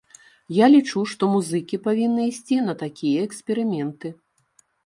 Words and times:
Я 0.65 0.69
лічу, 0.75 1.03
што 1.11 1.23
музыкі 1.33 1.79
павінны 1.87 2.25
ісці 2.31 2.57
на 2.71 2.77
такія 2.83 3.29
эксперыменты. 3.29 4.07